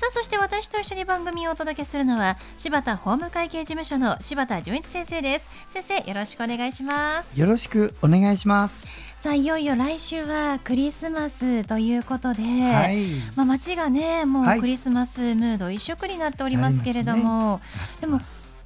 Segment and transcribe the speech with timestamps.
[0.00, 5.50] さあそして私と一緒に番組をお届けするのは柴田法務会計事務所の柴田純一先生です。
[5.68, 7.38] 先生よろしくお願いします。
[7.38, 8.88] よろしくお願いします。
[9.18, 17.60] さあいよいよ来週はクリスマスということで、はい、まあ街がねもうクリスマスムード一色になっておりますけれども、は
[17.98, 18.20] い、でも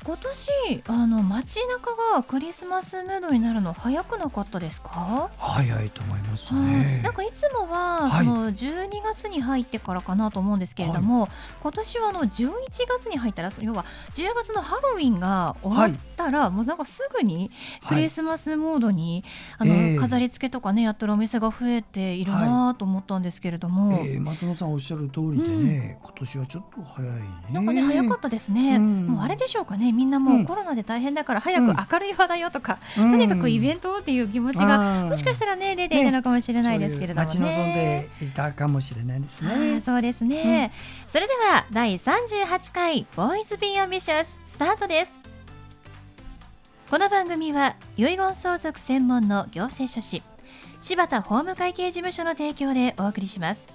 [0.05, 0.49] 今年
[0.87, 5.31] あの街中がクリスマスムードになるの早くなかったですか？
[5.39, 11.31] 早いと思いますね、なんかいつもは、その12月に入ってからかなと思うんですけれども、はい、
[11.63, 12.51] 今年はあの11
[12.87, 17.51] 月に入ったら要は10月のハロウィンが終わったら、はい、もうなんかすぐに
[17.89, 19.25] クリスマスモードに、
[19.59, 37.27] あの、えー、飾り付けとかねやってるお店が増えているなと思ったんですけれども、えー、松野さんおっしゃる通りでね、うん、今年はちょっと早い、ね、なんかね早かったですね、うん、もうあれでしょうかねみんなもうコロナで大変だから早く明るい話題よとか、うん、とにかくイベントっていう気持ちがもしかしたらね出ていたのかもしれないですけれどもね。
[37.27, 39.81] 待ち望んでいたかもしれないですね。
[39.81, 40.73] そうですね、
[41.05, 45.13] うん、それでは第38回ボーイズビーアンビシャススタートです。
[46.91, 50.23] この番組は遺言相続専門の行政書士
[50.81, 53.75] 柴田法務会計事務所の提供でお送りします。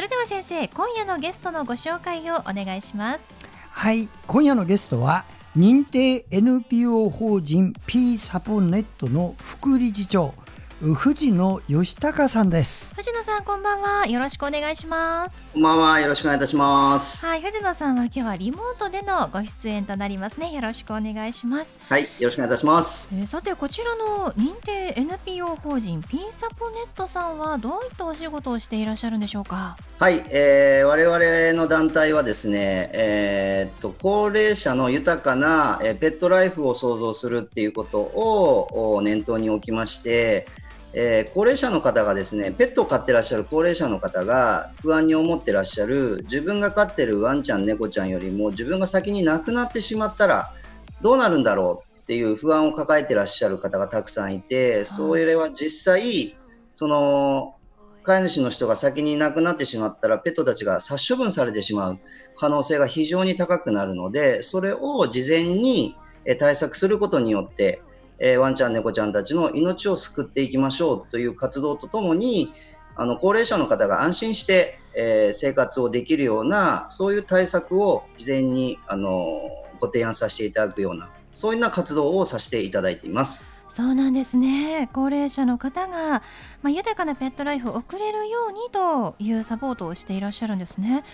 [0.00, 3.39] れでは先生今夜のゲストのご紹介をお願いします
[3.80, 4.10] はい。
[4.26, 5.24] 今夜のゲストは
[5.56, 10.34] 認定 NPO 法人 P サポネットの副理事長
[10.80, 12.94] 藤野義孝さんです。
[12.94, 14.06] 藤野さんこんばんは。
[14.06, 15.34] よろしくお願いします。
[15.52, 16.00] こんばんは。
[16.00, 17.26] よろしくお願いいたします。
[17.26, 20.50] はい藤野さんは今日はリモートでのご出演となりますね。
[20.52, 21.76] よろしくお願いします。
[21.86, 29.76] はいよろしくお願いいたします、えー、さてこちらの認定 NPO 法人 P サポネットさんはどういったお仕事をしていらっしゃるんでしょうか？
[29.98, 40.46] はい、えー、我々の団体はですね、えー、っと高齢者の豊かな、えー、ペットライフを創造するっていうことを念頭に置きまして
[40.92, 50.52] えー、高齢者の方がですねペットを飼ってらっしゃる高齢者の方が不安に思ってらっしゃる自分が飼ってるワンちゃん猫ちゃんよりも自分が先に亡くなってしまったら
[51.00, 56.36] どうなるんだろうっていう不安を抱えてらっしゃる方がたくさんいてそれは実際
[56.74, 57.54] その
[58.02, 61.98] 飼い主の人が先に亡くなってしまったらペットたちが殺処分されてしまう
[62.36, 65.96] 可能性が非常に高くなるのでそれを事前に
[66.38, 67.82] 対策することによって
[68.20, 72.52] えー、ワンちゃん、猫ちゃんたちの命を救っていきましょうという活動とともに、
[72.96, 79.40] あの高齢者の方が安心して、えー、生活をできるような、そういう対策を事前にあの
[79.80, 83.54] ご提案させていただくような、そういうな活動をさせていただいています。
[83.70, 84.90] そうなんですね。
[84.92, 86.22] 高齢者の方が、
[86.60, 91.04] まあ、豊かなペットライフを送れるようにというサポートをしていらっしゃるんですね。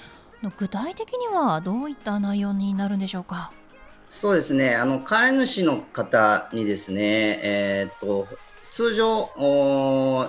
[0.59, 3.53] 具体的にはどういった内容になるんでしょうか？
[4.09, 8.29] そうですね、あの飼い主の方にですね、えーと、
[8.71, 9.31] 通常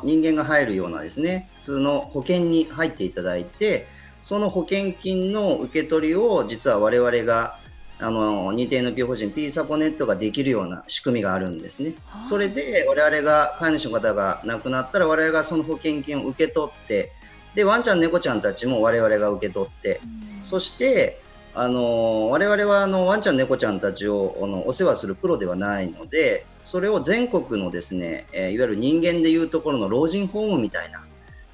[0.03, 3.87] 人間が入るようなですね普通の保険に入っていただいて
[4.23, 7.59] その保険金の受け取りを実は我々が
[7.99, 11.93] あの認定 NPO 法人 P サポネットができるような仕組みがあるんですね。
[12.21, 17.11] それで我々が飼い主の方が亡くなったら我々がその保険金を受け取って
[17.55, 19.99] でワンちゃん猫ちゃんたちも我々が受け取って、
[20.43, 21.21] そして
[21.59, 31.07] あの我々はあのワンちゃん、猫ちゃんたちをあのお世話するプロではないのでそれを全国のですね、えー、いわゆる人間でいうところの老人ホームみたいないわ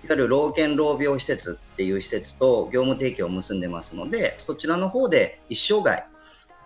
[0.09, 6.03] ゆる老犬老病施設っていう施設と業務提携を結んでますのでそちらの方で一生涯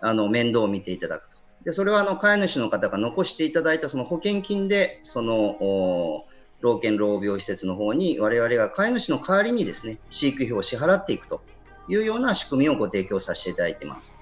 [0.01, 1.37] あの面倒を見ていただくと。
[1.63, 6.25] でそれはあの飼い主の方が残していただいたその保険金でその
[6.61, 11.41] 老犬老病施設の方に我々が飼い主の代わりにですね飼育費を支払っていくと。
[11.87, 14.19] いうような仕組みをご提供させていただいています。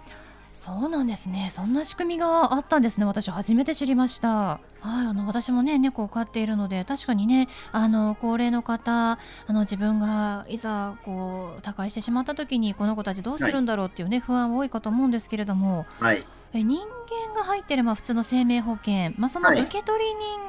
[0.65, 1.49] そうなんですね。
[1.51, 3.05] そんな仕組みがあったんですね。
[3.05, 4.29] 私初めて知りました。
[4.29, 4.59] は
[5.03, 9.17] い、あの私もね猫を飼っているので確かにねあの高齢の方あ
[9.49, 16.23] の自分がいざこう他界してしまった時にこの子たちどうするんだろうっていうね、はい、不安多いかと思うんですけれども、はい、え
[16.63, 20.39] 人間が入ってるまあ普通の生命保険、まあ、その受取人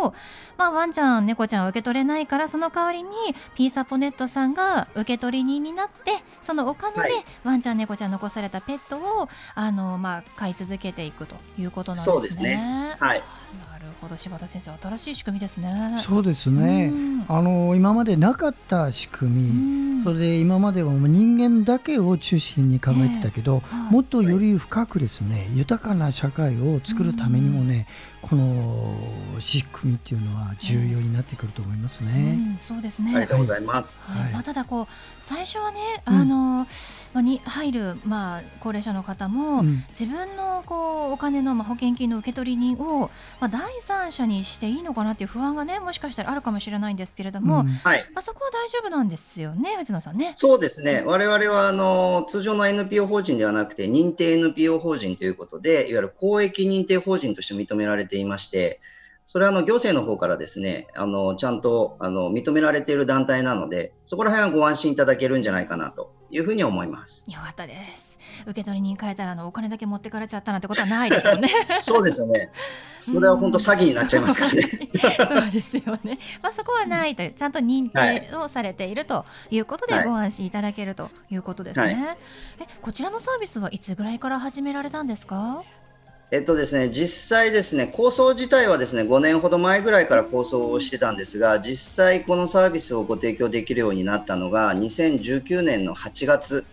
[0.00, 0.12] を、はい、
[0.56, 3.10] まあ、ワンちゃん猫ちゃんは受け取れないからその代わりに
[3.54, 12.12] ピーサポネットさんが受取人になってそのお金でワンちゃん猫ちゃん残されたペットをあの、まあ、飼い続けていくということなんですね。
[12.14, 12.96] そうですね。
[12.98, 13.22] はい
[14.04, 15.96] ほど柴田先生新しい仕組みですね。
[15.98, 16.92] そうですね。
[17.28, 23.92] あの今までなかった仕組み、それで今まではもう人間だけを中心に考えてたけど、はい。
[23.92, 27.86] もっとより深くですね豊かな社会を作るためにもね、
[28.20, 28.96] この
[29.40, 32.34] 仕組みっていうのは重要になってくると思いますうね。
[32.34, 33.12] ん、そうですね。
[33.16, 34.04] ありがとうございます。
[34.06, 34.22] はい。
[34.24, 34.32] はい。
[34.32, 34.86] まあ、ただこう
[35.20, 36.14] 最初はね、うん。
[36.14, 36.66] あの
[37.14, 39.84] まあに入る、まあ、高齢者の方も、うん。
[39.98, 43.10] 自分のこうお金の、まあ、保険金の受取人を、
[43.40, 48.04] まあ、第三者にしていいのかなっていう不安がねもしかしたらあるかもしれないんですけれども、うんはい。
[48.14, 50.32] まあ、そこは大丈夫なんですよね藤野さんね。
[50.34, 51.02] そうですね。
[51.06, 58.80] 我々は、あの、通常の NPO 法人ではなくて、認定 NPO 法人ということで、いわゆる公益認定法人として認められていまして、
[59.26, 67.24] それはあの行政の方からですね、あのちゃんとあの認められている団体なので、そこら辺はご安心いただけるんじゃないかなというふうに思います。
[67.30, 68.03] よかったです。
[68.46, 71.48] 受取人変えたらあのお金だけ持ってかれちゃったなんてことはないですよね。
[71.80, 72.50] そうですよね。
[73.00, 74.62] それは本当詐欺になっちゃいますからね。
[75.42, 76.18] そうですよね。
[76.42, 81.84] まあそこはないというちゃんと認定をされているということではいご安心いただけるということですね。
[81.86, 81.96] はい
[82.60, 85.62] えこちらのサービスはいつぐらいから始められたんですか？
[86.30, 96.64] えっとですね、実際ですね、構想自体はですね、5年ほど前ぐらいから構想をしてたんですが、実際このサービスをご提供できるようになったのが、2019年の8月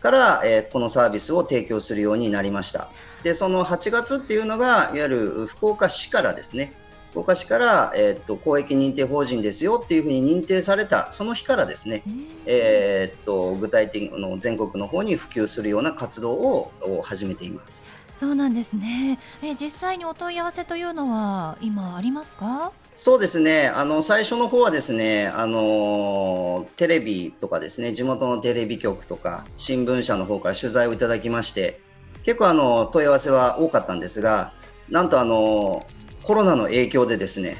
[0.00, 2.88] から、えーこのサービスを提供するようになりました。
[3.22, 6.72] で、その8月っていうのが、いわゆる福岡市からですね、
[7.10, 12.02] 福岡市から、えっと公益認定法人ですよっていうふうに認定された、その日からですね、
[12.46, 17.97] えーっと具体的にあの全国の方に普及するような活動をを始めています。
[18.18, 19.18] そうなんですね。
[19.42, 22.72] え実際にお問い合わせというのは今ありますか？
[22.94, 31.80] そうですね、あの最初の方はですね、あのテレビとかですね、地元のテレビ局とか新聞社の方から取材をいただきまして、
[32.24, 34.52] 結構あの問い合わせは多かったんですが、
[34.88, 35.86] なんとあの
[36.24, 37.56] コロナの影響でですね、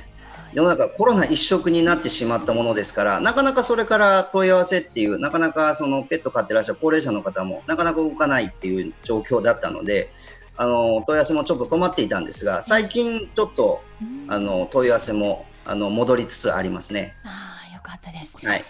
[0.52, 10.10] 世の中コロナ一色になってしまったものですから、なかなかそれから問い合わせっていう、なかなかそのペット飼ってらっしゃる高齢者の方もなかなか動かないっていう状況だったので、
[10.58, 17.14] あの問い合わせもちょっと止まっていたんですが、最近ちょっとうんあの問い合わせもあの戻りつつありますね。
[17.24, 18.36] ああよかったです。
[18.44, 18.64] はい、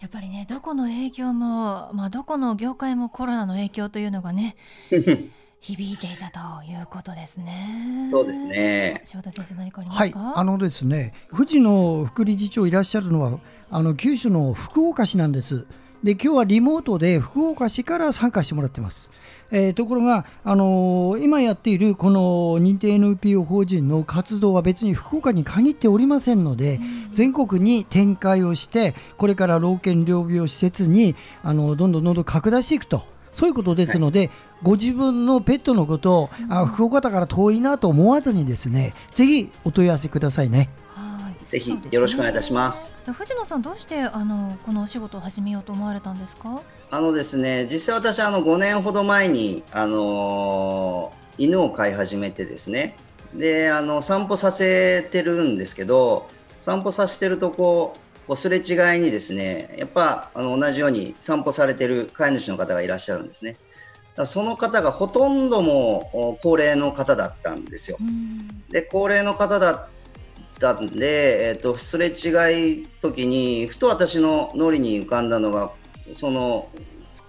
[0.00, 4.54] やっぱりねどこの影響もまあどこの業界もコロナの影響というのがね
[5.60, 8.06] 響いていたということですね。
[8.10, 8.46] そうです。
[8.46, 9.02] ね。
[9.04, 10.32] 柴田先生何かありまはい、すか？
[10.36, 13.38] あのですね、藤野副理事長いらっしゃるのは、
[13.70, 15.66] あの九州の福岡市なんです。
[16.02, 19.10] で、今日はリモートで福岡市から参加してもらってます。
[19.52, 22.20] えーところが、あのー今やっているこの
[22.58, 26.80] 認定 NPO 法人の活動は別に福岡に限っておりませんので、
[27.12, 31.14] 全国に展開をして、これから老犬療養施設に
[31.44, 34.30] あのどんどんどんどん拡大していくと、そういうことですので、
[34.62, 40.68] ご自分のペットのことを、あ福岡だから遠いなと思わずにですね、ぜひお問い合わせくださいね。
[41.52, 41.60] はい。
[41.60, 43.00] ぜひよろしくお願いいたします。
[43.04, 46.62] じゃあ藤野さんどうしてあのこのお仕事を始めようと思われたんですか？
[46.90, 52.94] あのですね、実際私あの5年ほど前にあのー犬を飼い始めてですね、
[53.34, 56.28] であの散歩させてるんですけど、
[56.58, 58.60] 散歩させてるとこうこうすれ違
[58.98, 63.56] いにですね、やっぱあの同じように散歩されてる飼い主の方がいらっしゃるんですね。
[64.24, 67.96] その方がほとんどもお高齢の方だったんですよ。
[67.98, 68.62] うん。
[68.68, 69.88] で高齢の方だっ
[70.62, 75.72] たんで、えー、とすれ違い時にふと私の脳裏に浮かんだのが
[76.14, 76.70] その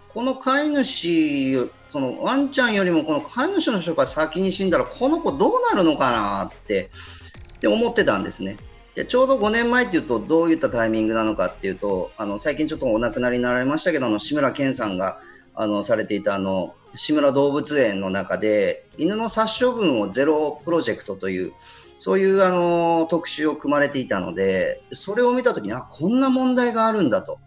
[0.10, 6.90] この飼い主そのワンちゃんよりもこの飼い主の人が先に死んだらこの子どうなるのかなって
[7.58, 8.58] って思ってたんですね。
[8.96, 15.20] でちょうど5年前っていうとどういったタイミングなのかっていうとあの最近ちょっとお亡くなりになられましたけどあの志村けんさんが
[15.56, 21.54] あのされていたあの志村動物園の中で犬の殺処分をゼロプロジェクトという
[22.04, 27.40] そういうあの特集を組まれていたのでそれを見た時にあこんな問題があるんだと。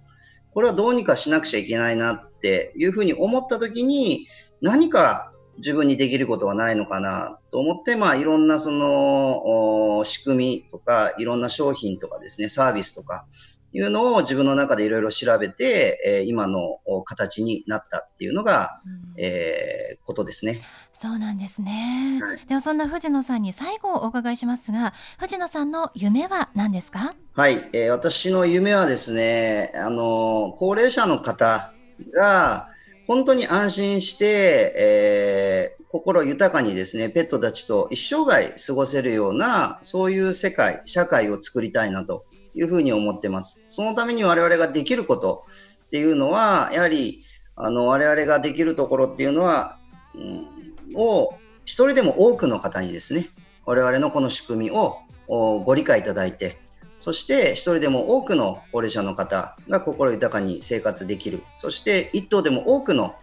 [0.51, 4.27] これはどうにかしなくちゃいけないなっていうふうに思った時に
[4.63, 13.27] 何か自分にできることはないのかなと思って、まあ、いろんなその仕組みとかいろんな商品とかですねサービスとか
[13.76, 20.61] いうのを自分の中でいろいろ調べて、えー今のお形になったっていうのが、うんえーことですね。
[20.92, 22.21] そうなんですね。
[22.23, 27.14] はいではそんな藤野さんに最後お伺いしますが、藤野さんの夢は何ですか？
[27.35, 31.73] はい、えー私の夢はですね、あの高齢者の方
[32.14, 32.68] が
[33.06, 42.25] 本当に安心して、えー心豊かにですね、ペットたちと一生涯過ごせるような、そういう世界、社会を作りたいなと
[42.57, 43.65] いうふうに思ってます。
[43.69, 45.45] そのために我々ができること
[45.87, 47.23] っていうのは、やはり、
[47.55, 49.79] あの、我々ができるところっていうのは、
[50.15, 51.35] うん、を
[51.65, 53.27] 一人でも多くの方にですね、
[53.67, 54.99] 我々のこの仕組みを
[55.29, 56.59] ご理解いただいて、
[56.99, 61.43] そして一人でも多くの高齢者の方が心豊かに生活できる。
[61.55, 63.15] そして一頭でも多くの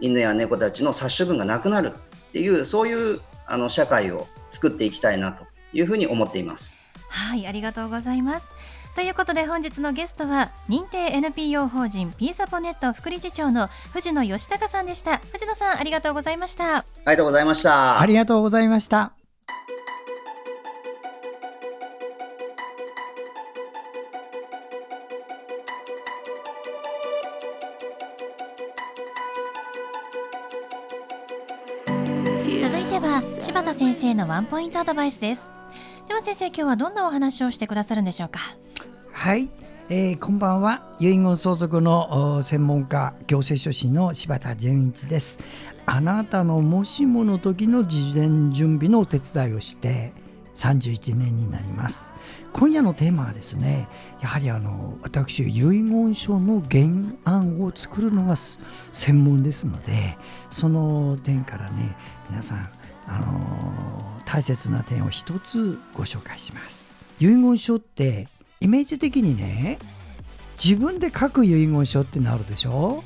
[0.00, 6.80] 犬や猫たちの殺処分がなくなるっていう、そういうあの社会を作っていきたいなというふうに思っています。
[7.08, 8.48] はい、ありがとうございます。
[8.94, 15.18] ということで本日のゲストは認定 NPO 法人ピーサポネット副理事長の藤野義孝さんでした。
[15.32, 16.78] 藤野さんありがとうございました。
[16.78, 18.00] ありがとうございました。
[18.00, 19.12] ありがとうございました。
[32.60, 35.48] 続いては柴田先生のワンポイントアドバイスです。
[36.06, 38.40] では先生今日はどんなお話をしてくださるんでしょうか？
[39.20, 39.50] はい、
[39.90, 40.96] えー、こんばんは。
[40.98, 45.40] 遺言相続の専門家行政書士の柴田純一です。
[45.84, 50.14] あなたのもしもの時の事前準備のお手伝いをして
[50.56, 52.14] 31年になります。
[52.54, 53.88] 今夜のテーマはですね
[54.22, 56.86] やはりあの私遺言書の原
[57.24, 60.16] 案を作るのが専門ですので
[60.48, 61.94] その点からね
[62.30, 62.70] 皆さん
[63.06, 66.90] あの大切な点を一つご紹介します。
[67.20, 68.26] 遺言書って
[68.62, 69.78] イメージ的にね
[70.62, 73.02] 自分で書く遺言書ってなるでしょ？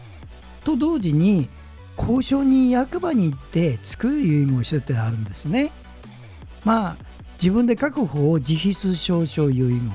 [0.64, 1.48] と同時に
[1.96, 5.70] 交渉人役場に行って作る遺言書ってあるんですね。
[6.64, 6.96] まあ
[7.40, 9.92] 自分で書く方を自筆証書遺言。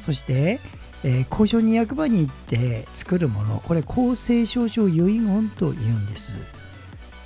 [0.00, 0.58] そして、
[1.04, 3.60] えー、交渉人役場に行って作るもの。
[3.60, 6.32] これ公正証書遺言と言うんです。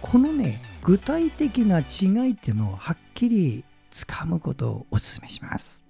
[0.03, 5.86] このね具体的な違いっていうのをはっきりつかむことをお勧めします。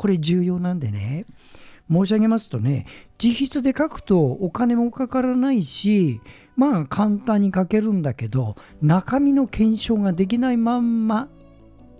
[0.00, 1.26] これ重要なんでね。
[1.92, 2.86] 申し上げますとね
[3.22, 6.20] 自筆で書くとお金もかからないし
[6.56, 11.28] まあ簡単に書けるんだけど中身の検証ができないまんま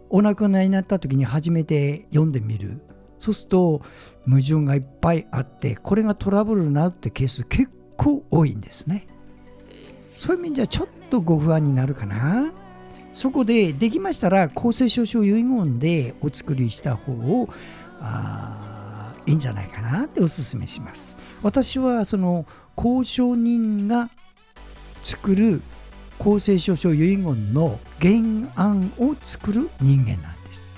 [0.09, 2.81] お亡くなりになった時に初めて読んでみる。
[3.19, 3.83] そうすると
[4.25, 9.07] 矛盾がいっぱいあってこれがトラブルになるってケース結構多いんですね。
[10.17, 12.51] そういう意味じゃちょっとご不安になるかな。
[13.13, 17.49] そこでできましたら公正証書遺言でお作りした方を
[18.01, 21.17] あいいんじゃないかなってお勧めします。
[21.43, 24.11] 私はその交渉人が
[25.03, 25.63] 作る
[26.19, 28.13] 公正証書遺言の原
[28.57, 30.75] 案を作る人間なんです。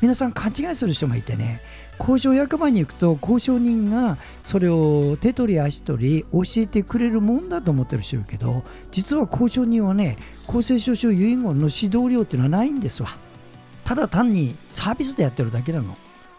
[0.00, 1.60] 皆さん勘違いする人もいてね
[1.98, 13.16] 交渉役場に行くと交渉人がそれを手取り足取り教えてくれるもんだと思ってる人いるけど実は交渉人はね公正証書遺言の指導料っていうのはないんですわ。
[13.84, 15.96] ただ単にサービスでやってるだけなの。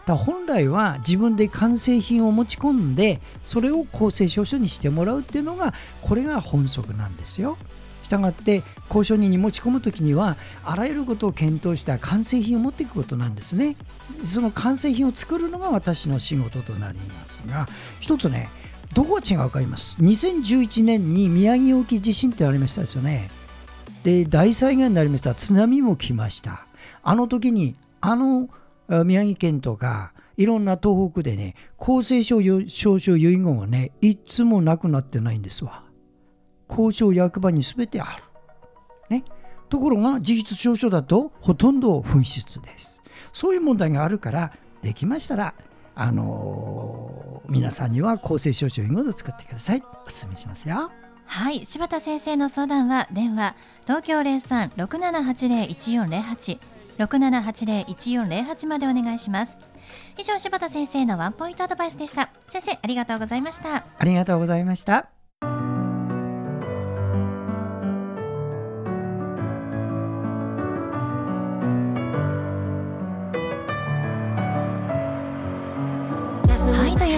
[0.08, 7.58] だ本来は自分で完成品を持ち込んでそれを公正証書にしてもらうっていうのがこれが本則なんですよ。
[8.02, 13.76] したがって交渉人に持ち込む時にはあらゆることを検討した完成品を持っていくことなんですね。
[14.24, 17.68] その完成品を作るのが私の仕事となりますが
[18.00, 18.48] 一つね
[18.94, 19.96] どこが違うか言います。
[20.00, 23.30] 2011年に宮城沖地震ってありましたですよね。
[24.04, 25.34] で大災害になりました。
[25.34, 26.66] 津波も来ました。
[27.02, 28.48] あの時にあの
[29.04, 32.40] 宮城県とかいろんな東北でね公正証
[32.98, 35.84] 書遺言はねいつもなくなってないんですわ
[36.68, 38.22] 交渉役場に全てある。
[39.08, 39.24] ね、
[39.68, 43.02] ところが自筆証書だとほとんど紛失です。
[43.32, 44.52] そういう問題があるから
[44.82, 45.54] できましたら、
[45.94, 49.82] あのー、皆さんには公正証書遺言を作ってください。
[49.82, 50.90] お勧めしますよ。
[51.24, 53.54] はい、柴田先生の相談は電話
[53.84, 54.40] 東京零
[56.98, 59.56] 三六七八零一四零八までお願いします。
[60.18, 62.30] 以上柴田先生のワンポイントアドバイスでした。
[62.48, 63.84] 先生ありがとうございました。
[63.98, 65.08] ありがとうございました。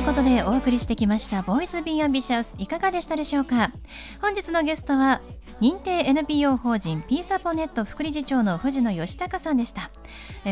[0.01, 3.71] いうことでお送りしてきました「ボーイズ・ビー・アンビシャス」いかがでしたでしょうか？
[4.23, 5.21] 本日のゲストは
[5.61, 9.91] 認定 NPO 法人ピーサポネット副理事長の藤野義隆さんでした。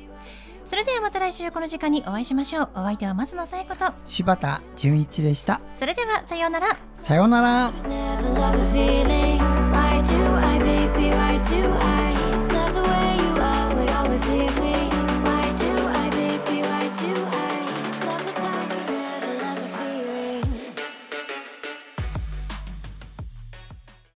[0.65, 2.69] それではまた来週この時間にお会いしましょう。
[2.75, 3.91] お相手は松野紗子と。
[4.05, 5.59] 柴田純一でした。
[5.77, 6.77] それではさようなら。
[6.95, 7.69] さようなら。